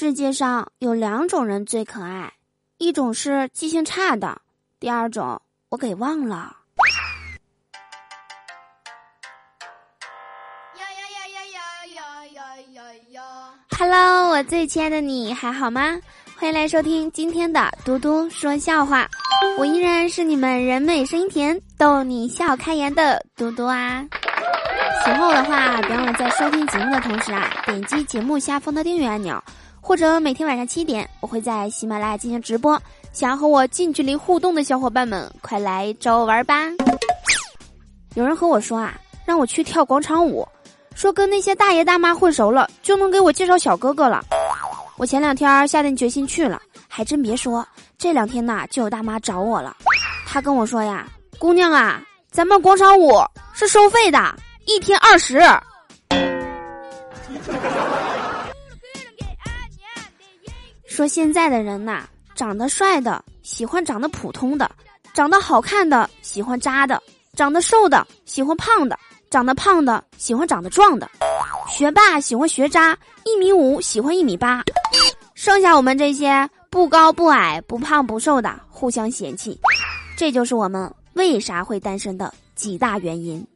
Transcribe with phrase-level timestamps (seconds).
[0.00, 2.32] 世界上有两种人最可爱，
[2.76, 4.40] 一种是记性差的，
[4.78, 6.56] 第二种我给忘了。
[10.76, 13.22] 呀呀呀呀呀呀呀呀呀
[13.76, 15.98] ！Hello，我最亲爱的你还好吗？
[16.36, 19.08] 欢迎来收听今天的嘟嘟说笑话，
[19.58, 24.06] 我依然是你们人美声音甜、逗你笑开颜的嘟嘟啊。
[25.04, 29.42] 喜欢我的话，别忘了在收听节目的同时啊，点击节目下方的订阅按钮。
[29.80, 32.80] 或者每天晚上七点，我会在喜马拉雅进行直播。
[33.12, 36.54] 想要和我近距离互动的小伙伴们，快来找我玩吧！
[38.14, 38.94] 有人和我说啊，
[39.24, 40.46] 让我去跳广场舞，
[40.94, 44.24] 说跟那些大爷大妈混熟了，就能给我介绍小哥哥了。
[44.96, 49.76] 我前两天下定决心去了，还真别说，这两天呐就有大妈找我了。
[50.26, 51.08] 他跟我说呀，
[51.38, 53.12] 姑娘啊，咱们广场舞
[53.54, 54.34] 是收费的，
[54.66, 55.40] 一天二十。
[60.98, 62.02] 说现在的人呐，
[62.34, 64.68] 长得帅的喜欢长得普通的，
[65.14, 67.00] 长得好看的喜欢渣的，
[67.36, 68.98] 长得瘦的喜欢胖的，
[69.30, 71.08] 长得胖的喜欢长得壮的，
[71.70, 74.64] 学霸喜欢学渣，一米五喜欢一米八，
[75.34, 79.56] 剩下我们这些不高不矮不胖不瘦的互相嫌弃，
[80.16, 83.46] 这就是我们为啥会单身的几大原因。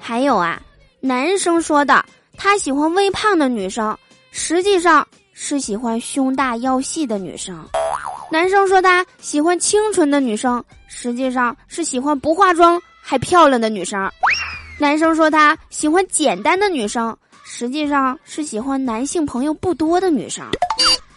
[0.00, 0.60] 还有啊，
[0.98, 2.04] 男生说的。
[2.36, 3.96] 他喜欢微胖的女生，
[4.30, 7.64] 实际上是喜欢胸大腰细的女生。
[8.30, 14.10] 男生说他喜欢清纯的女生，实际上是喜欢不化妆还漂亮的女生。
[14.78, 20.44] 男生说他喜欢简单的女生，实际上是喜欢男性朋友不多的女生。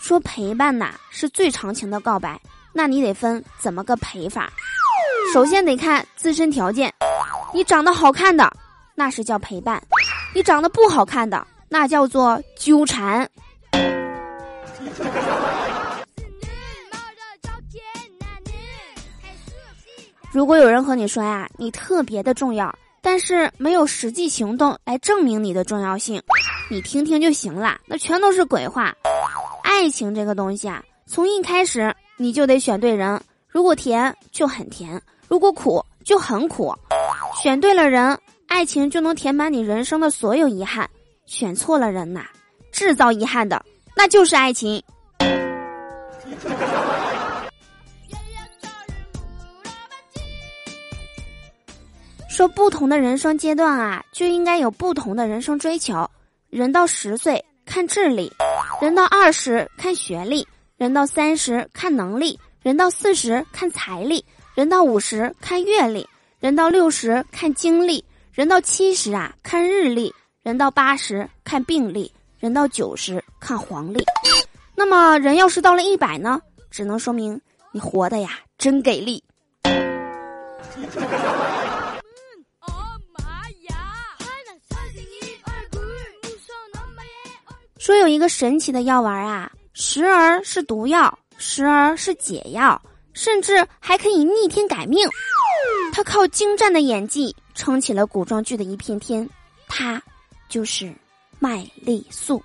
[0.00, 2.40] 说陪伴呐是最长情的告白，
[2.72, 4.50] 那你得分怎么个陪法？
[5.32, 6.92] 首先得看自身条件，
[7.54, 8.50] 你长得好看的，
[8.94, 9.80] 那是叫陪伴。
[10.34, 13.28] 你长得不好看的，那叫做纠缠。
[20.30, 26.22] 如果有人和你说呀，你特别的重要，但是没有实际行动来证明你的重要性，
[26.70, 28.94] 你听听就行了，那全都是鬼话。
[29.62, 36.74] 爱情这个东西啊，从一开始你就得选对人，如果甜就很甜，如果苦就很苦，
[37.42, 38.18] 选对了人。
[38.52, 40.90] 爱情就能填满你人生的所有遗憾，
[41.24, 42.26] 选错了人呐，
[42.70, 43.64] 制造遗憾的
[43.96, 44.82] 那就是爱情。
[52.28, 56.06] 说不同的人生阶段啊，就应该有不同的人生追求。
[56.50, 58.30] 人到十岁看智力，
[58.82, 60.46] 人到二十看学历，
[60.76, 64.22] 人到三十看能力，人到四十看财力，
[64.54, 66.06] 人到五十看阅历，
[66.38, 68.04] 人到六十看经历。
[68.32, 70.10] 人到七十啊，看日历；
[70.42, 74.02] 人到八十看病历；人到九十看黄历。
[74.74, 76.40] 那么，人要是到了一百呢？
[76.70, 77.38] 只能说明
[77.72, 79.22] 你活的呀，真给力。
[87.78, 92.80] 说有一个神奇的药丸啊，时而是毒药，时而是解药，
[93.12, 95.06] 甚至还可以逆天改命。
[95.92, 97.36] 他靠精湛的演技。
[97.54, 99.28] 撑起了古装剧的一片天，
[99.68, 100.02] 他
[100.48, 100.90] 就是
[101.38, 102.42] 麦丽素。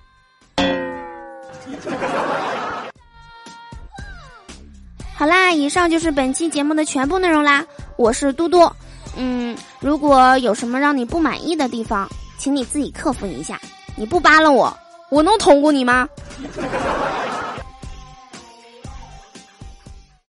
[5.14, 7.64] 好啦，以上就是本期节目的全部内容啦。
[7.96, 8.70] 我是嘟嘟，
[9.16, 12.06] 嗯，如果有什么让你不满意的地方，
[12.36, 13.58] 请你自己克服一下。
[13.96, 14.76] 你不扒拉我，
[15.08, 16.06] 我能捅过你吗？